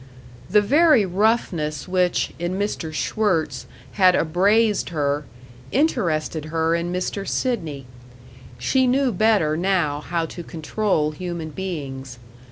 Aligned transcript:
The 0.49 0.61
very 0.63 1.05
roughness 1.05 1.87
which, 1.87 2.33
in 2.39 2.57
Mr. 2.57 2.91
Schwirtz, 2.91 3.67
had 3.91 4.15
abraised 4.15 4.89
her, 4.89 5.25
interested 5.71 6.45
her 6.45 6.73
in 6.73 6.91
Mr. 6.91 7.27
Sidney. 7.27 7.85
She 8.57 8.87
knew 8.87 9.11
better 9.11 9.55
now 9.55 9.99
how 10.01 10.25
to 10.25 10.41
control 10.41 11.11
human 11.11 11.51
beings. 11.51 12.17